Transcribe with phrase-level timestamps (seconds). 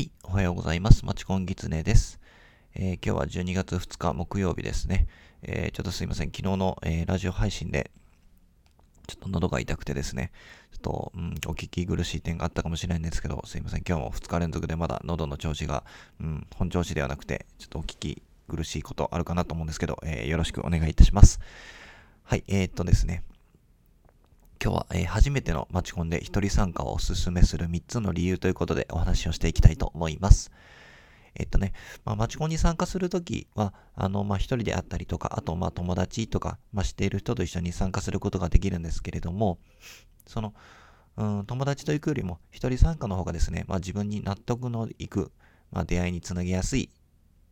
[0.00, 1.04] はい、おはようございます。
[1.04, 2.20] マチコンギツネです。
[2.74, 5.06] えー今日は12月2日木曜日ですね。
[5.42, 6.28] えーちょっとすいません。
[6.28, 7.90] 昨日の、えーラジオ配信で、
[9.06, 10.32] ちょっと喉が痛くてですね、
[10.72, 13.82] ちょっと、うん、お聞き苦しい点があったかもしれないんですけど、すいません。
[13.86, 15.84] 今日も2日連続でまだ喉の調子が、
[16.18, 21.40] うん、本調子ではなくて、ちょっとお聞き苦しいことあるかなと思うんですけど、えーよろしくお願いいたします。
[22.22, 23.22] はい、えーっとですね。
[24.62, 30.52] 今日は、えー初めてのマチコンで一人参加をお勧めする3つの理由ということでお話をしていきたいと思います。
[31.34, 31.72] えっとね、
[32.04, 39.58] まあ、マチコンに参加するときは、あの、まあ、一人であったりとか、あと、まあ、友達とか、まあ、知っている人と一緒に参加することができるんですけれども、
[40.26, 40.52] その、
[41.16, 45.32] うん、友達と行くよりも、一人参加の方がですね、まあ、自分に納得のいく、
[45.72, 46.90] まあ、出会いにつなげやすい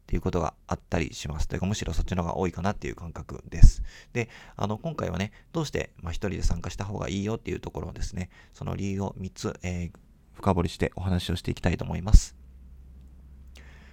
[0.08, 1.48] っていうことがあったりします。
[1.48, 3.82] というか、むしろそっちの方が多いかなっていう感覚です。
[4.14, 9.98] で、あの、今回はね、どうして、まあ、一人で参加した方がいいよっていうところをですね、その理由を3つ、えー
[10.38, 12.47] 深掘りしてお話をしていきたいと思います。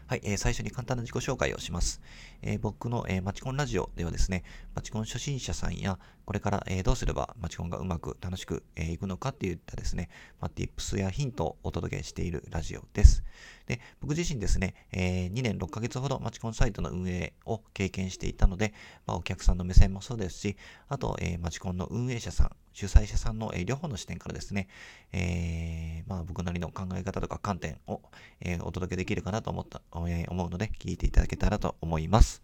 [0.08, 2.00] はい、えー最初に簡単な自己紹介をします。
[2.44, 4.44] えー僕の、えーマチコンラジオではですね、
[4.76, 13.24] マチコン初心者さんや、これから、えーどうすればマチコンがうまく楽しく、えーいくのかっていったですね、まあ、tips やヒントをお届けしているラジオです。
[13.66, 18.76] で、僕自身ですね、えー2年6ヶ月ほどマチコンサイトの運営を経験していたので、
[19.08, 20.56] まあ、お客さんの目線もそうですし、
[20.88, 24.68] あと、えーマチコンの運営者さん、主催者さんの、え両方の視点からですね、
[25.14, 28.02] えーまあ、僕なりの考え方とか観点を、
[28.42, 32.44] えお届けできるかなと思った、え思うので、聞いていただけたらと思います。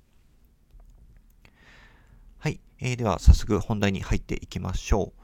[2.39, 5.21] はい、えーでは早速本題に入っていきましょう。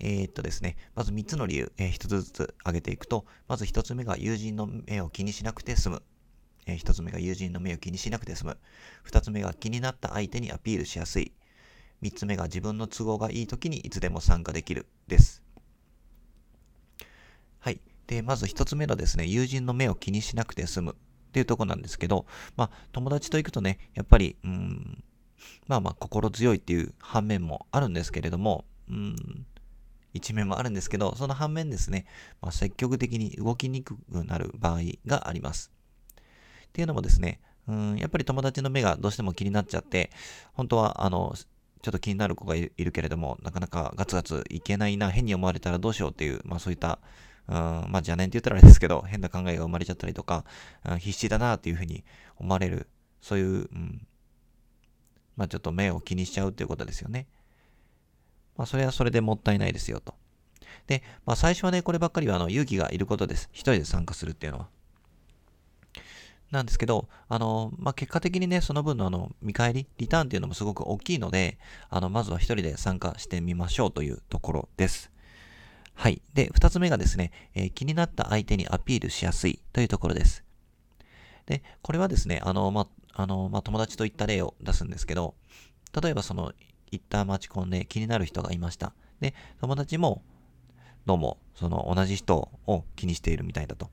[0.00, 6.02] えーっとですね、まず3つの理由、えー1つずつ挙げていくと、まず1つ目が友人の目を気にしなくて済む。
[6.66, 8.58] えー1つ目が友人の目を気にしなくて済む。
[9.06, 11.32] 2つ目が気になった相手にアピールしやすい。
[12.02, 15.42] 3つ目が自分の都合がいい時にいつでも参加できるです。
[17.60, 17.80] はい。
[18.06, 25.04] で、まず1つ目のですね、友人の目を気にしなくて済むっていうとこなんですけど、まあ、友達と行くとね、やっぱり、うん、
[25.66, 29.46] まあまあ、心強いっていう反面もあるんですけれども、うん、
[30.12, 32.06] 一面もあるんですけど、その反面ですね、
[32.40, 35.72] まあ、積極的に動きにくくなる場合があります。
[36.66, 40.10] っていうのもですね、うん、やっぱり友達の目がどうしても気になっちゃって、
[40.52, 41.34] 本当は、あの、
[41.82, 47.00] ちょっと気になる子がいるけれども、なかなかガツガツいけないな、変に思われたらどうしようっていう、まあそういった、
[47.48, 50.44] うん、まあ邪念って言ったらあれですけど、変な考えが生まれちゃったりとか、
[50.84, 52.04] うん必死だなっていうふうに
[52.36, 52.86] 思われる、
[53.20, 54.06] そういう、うん、
[55.36, 57.26] まあちょっと目を気にしちゃうっていうことですよね。
[58.56, 60.14] まあそれはそれでもったいないですよと。
[60.86, 63.48] で、まあ最初はね、こればっかりはあの勇気がいることです。
[63.52, 64.68] 一人で参加するっていうのは。
[66.52, 71.58] なんですけど、あの、まあ、結果的にね、その分のあの、見返り、リターンっていうのもすごく大きいので、
[71.88, 75.10] あの、まずは一人で参加してみましょうというところです。
[75.94, 76.20] はい。
[76.34, 80.44] で、二つ目がですね、えー気になった相手にアピールしやすいというところです。
[81.46, 85.34] で、これはですね、あの、まあ、あの、まあ、友達といった例を出すんですけど、
[86.02, 86.52] 例えばその、
[86.90, 88.92] 行ったマチコンで気になる人がいました。
[89.20, 90.22] で、友達も、
[91.06, 93.90] どうも、その、同じ人を気にしているみたいだと。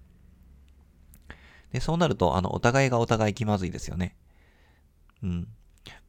[1.72, 4.16] で、そうなると、あの、お互いがお互い気まずいですよね。
[5.24, 5.48] うん。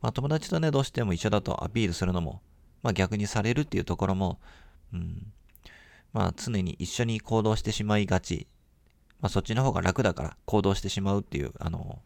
[0.01, 2.41] まあ、友達とね、どうしても一緒だとアピールするのも、
[2.83, 4.39] まあ、逆にされるっていうところも、
[4.93, 5.33] うん。
[6.13, 8.47] まあ、常に一緒に行動してしまいがち。
[9.21, 12.01] まあ、そっちの方が楽だから行動してしまうっていう、あの、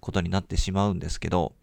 [0.00, 1.54] ことになってしまうんですけど、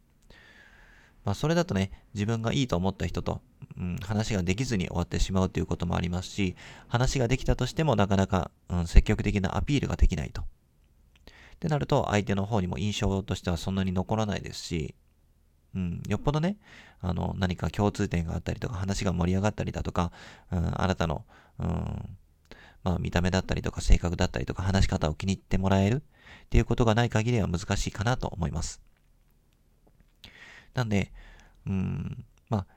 [1.23, 3.41] まあ、それだとね、自分がいいと思った人と、
[3.77, 6.55] うん、話ができずに終わってしまうということもありますし、
[6.87, 10.43] 話ができたとしてもなかなか、うん、積極的なアピールができないと。
[11.57, 14.95] ってなると、相手の方にも印象としてはそんなに残らないですし、
[15.75, 16.57] うん、よっぽどね、
[17.01, 20.11] あの、何か共通点があったりとか、話が盛り上がったりだとか、
[20.51, 21.25] うん、あなたの、
[21.59, 22.17] うん、
[22.83, 26.03] まあ、見た目だったりとか、性格だったりとか、話し方を気に入ってもらえる
[26.45, 28.81] っていうことがない限りは難しいかなと思います。
[30.75, 31.11] なんで、
[31.65, 32.67] うん、まあ、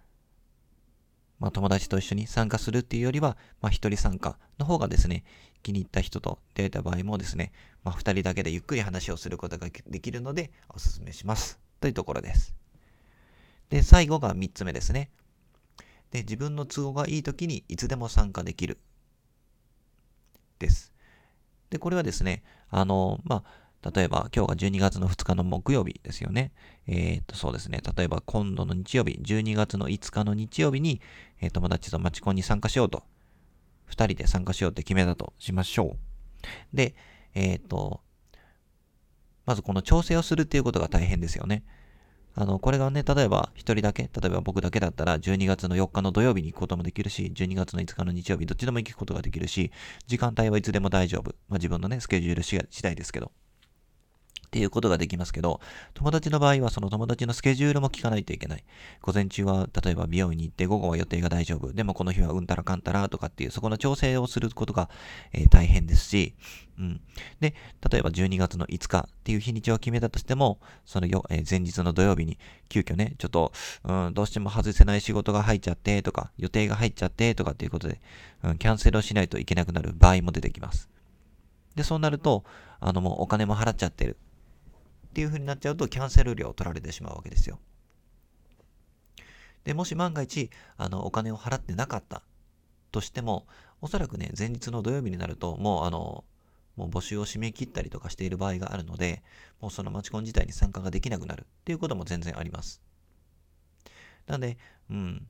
[1.38, 5.24] まあ、友達と一緒に参加するっていうよりは、まあ、一人参加の方がですね、
[5.62, 7.53] 気に入った人と出会えた場合もですね、
[7.84, 11.59] まあ、二人だけでゆっくり話をすることができるので、お勧めします。
[11.80, 12.54] というところです。
[13.71, 15.10] で、最後が三つ目ですね。
[16.10, 18.78] で、自分の都合がいい時にいつでも参加できる。
[20.59, 20.92] です。
[21.71, 26.53] で、これはですね、あの、まあ、例えば今日が12月の2日の木曜日ですよね。
[26.86, 27.80] えーっと、そうですね。
[27.97, 31.01] 例えば今度の日曜日、12月の5日の日曜日に、
[31.41, 33.04] えー友達とマチコンに参加しようと。
[33.91, 36.77] 2人で参加しようって決めたとしましょう。
[36.77, 36.95] で、
[37.34, 38.01] えーっと、
[39.47, 41.65] まずこの調整をするっていうことが大変ですよね。
[42.34, 49.72] あの、これがね、例えば一人だけ、例えば僕だけだったら12月の4日の土曜日に行くこともできるし、12月の5日の日曜日、どっちでも行くことができるし、
[50.07, 51.34] 時間帯はいつでも大丈夫。
[51.48, 53.33] まあ自分のね、スケジュール次第ですけど。
[54.50, 55.60] っていうことができますけど、
[55.94, 58.64] 友達の場合はその友達のスケジュールも聞かないといけない。
[59.00, 61.72] 午前中は例えば美容院に行って午後は予定が大丈夫。
[61.72, 64.91] でもこの日はうんたらかんたらとかっていうそこの調整をすることが、
[65.32, 66.34] えー、大変ですし、
[66.80, 67.00] うん。
[67.38, 67.54] で、
[67.88, 72.36] 例えば12月の5日っていう日にちを決めたとしても、そのよ、えー、前日の土曜日に
[72.68, 73.53] 急遽ね、ちょっと、
[73.84, 78.00] うん、どうしても外せない仕事が入っちゃってとか、予定が入っちゃってとかっていうことで、
[78.42, 80.88] うん、キャンセルをしないといけなくなる場合も出てきます。
[81.76, 82.44] で、そうなると、
[82.80, 84.16] あのもうお金も払っちゃってる。
[85.10, 87.59] っていう風になっちゃうとキャンセル料を取られてしまうわけですよ。
[89.65, 92.22] で、もし万が一、あの、お金を払ってなかった
[92.92, 93.47] としても、
[93.80, 96.24] おそらくね、前日の土曜日になると、もうあの、
[96.77, 99.22] もう募集を締め切ったりとかしている場合があるので、
[99.60, 102.80] もうそのマチコン自体に参加ができなくなるっていうことも全然あります。
[104.27, 104.56] なので、
[104.91, 105.27] うん。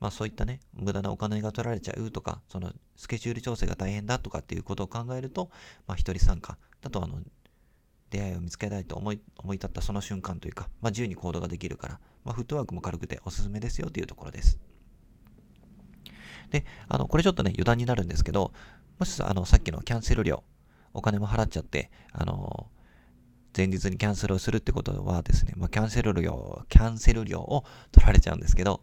[0.00, 5.50] まあそういったね、無駄なお金が取られちゃうとか、そのスケジュール調整が大変だとかっていうことを考えると、
[5.86, 7.20] まあ一人参加だとあの、
[8.10, 14.58] 出会いを見つけたいと思い思い立ったその瞬間というか、まあ、自由に行動ができるから、まあ、フットワークも軽くておすすめですよというところです。
[16.50, 18.52] で、あの、これちょっとね、余談になるんですけど、
[18.98, 20.42] もしあの、さっきのキャンセル料、
[20.94, 22.68] お金も払っちゃって、あの、
[23.56, 28.82] 前日にキャンセルをするってことはですね、まあ、キャンセル料、キャンセル料を取られちゃうんですけど、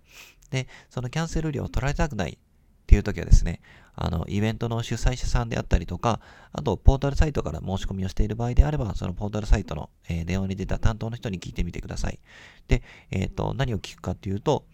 [0.52, 2.38] で、そのキャンセル料を取られたくない
[2.86, 3.62] っていう時はですね、
[3.96, 6.20] あの、イベントの主催者さんであったりとか、
[6.52, 12.20] あと、ポータルサイトから申し込みをしている場合であれば、そのポータルサイトの、えー、電話に出た担当の人に聞いてみてください。
[12.68, 14.66] で、えっ、ー、と、何を聞くかっていうと、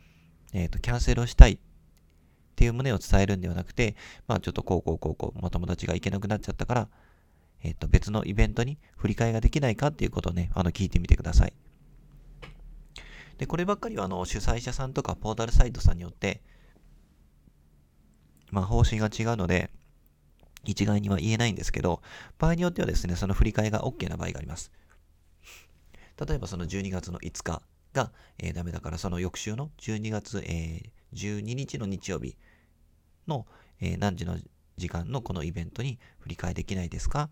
[0.51, 1.57] えっ、ー、と、キャンセルをしたいっ
[2.55, 3.95] ていう旨を伝えるんではなくて、
[4.27, 6.87] まあ、ちょっとこうこうこうこう、まあ、友達が行けなくなっちゃったから、
[7.63, 11.53] えっ、と、別のイベントに振り替えができないかっていうことをね、あの、聞いてみてください。
[13.37, 16.41] で、こればっかりは、あの、主催者さんとかポータルサイトさんによって、
[18.51, 19.71] まあ、方針が違うので、
[20.63, 22.01] 一概には言えないんですけど、
[22.37, 24.71] 場合によってはですね、その振り替えが OK な場合があります。
[26.23, 27.61] 例えばその12月の5日
[27.93, 32.37] が、えー、ダメだから、その翌週の12月、えー、12日の日曜日
[33.27, 33.47] の、
[33.79, 34.37] えー、何時の
[34.77, 37.29] 時間のこのイベントに振り替えできないですか？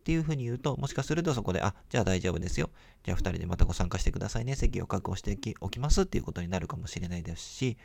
[0.00, 2.70] っていうふうに言うと、もしかするとそこで、あ、じゃあ大丈夫ですよ。
[3.02, 4.56] じゃあ2人でまたご参加してくださいね。
[4.56, 7.76] 席を確保しておきますっていうことになるかもしれないですし、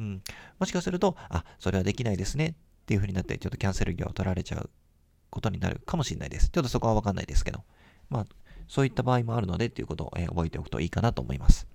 [0.00, 0.22] うん。
[0.58, 2.54] もしかすると、あ、それはできないですねっ
[2.86, 4.70] ていう風になって、ちょっとキャンセル料を取られちゃう
[5.28, 6.48] ことになるかもしれないです。
[6.48, 7.62] ちょっとそこはわかんないですけど。
[8.08, 8.26] まあ、
[8.66, 11.68] そういった場合もあるのでっていうことを、えー、覚えておくといいかなと思います。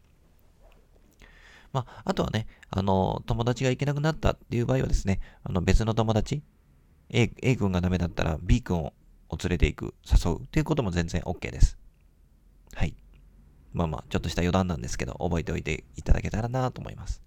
[1.72, 6.42] まあ、あとはね、あの、友達が行けなくなったっていう場合はですね、あの、別の友達、
[7.10, 8.94] A, A 君がダメだったら B 君を
[9.44, 11.78] 連れて行く、誘うっていうことも全然 OK です。
[12.74, 12.95] はい。
[13.74, 17.25] まあまあ、ちょっとした余談なんですけど、覚えておいていただけたらなと思います。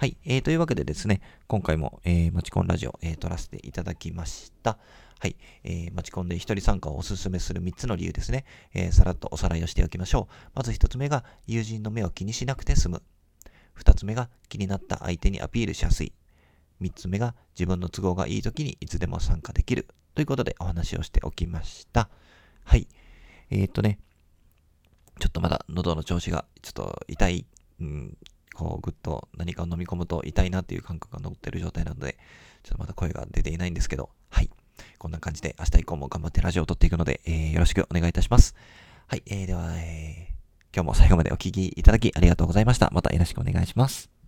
[0.00, 0.16] はい。
[0.24, 4.78] えー、というわけでですね、今回も、えー、マチコンラジオ、えー、撮らせていただきました。
[5.18, 5.36] はい。
[5.62, 8.46] えー、マチコンで一人参加をお勧めする3つの理由ですね。
[8.72, 10.34] えー、さらっとおさらいをしておきましょう。
[10.54, 13.02] まず1つ目が、友人の目を気にしなくて済む。
[13.78, 16.14] 2つ目が、気になった相手にアピールしやすい。
[16.80, 19.86] 3つ目が、自分の都合がいい時にいつでも参加できる。
[20.14, 22.08] ということでお話をしておきました。
[22.64, 22.88] はい。
[23.50, 23.98] えー、っとね、
[25.18, 27.44] ちょっとまだ喉の調子がちょっと痛い、
[27.82, 28.16] うん、
[28.60, 32.18] こうぐっと何かを飲み込むと痛いなっていう感覚が残ってる状態なので、
[32.62, 34.50] ちょっとまだ声が出ていないんですけど、はい。
[34.98, 38.54] こんな感じで明日以降も頑張ってラジオを撮っていくので、えー、よろしくお願いいたします。
[39.06, 39.22] はい。
[39.26, 42.90] えー、では、えー、今日も最後までお聴きいただきありがとうございました。
[42.92, 44.19] またよろしくお願いします。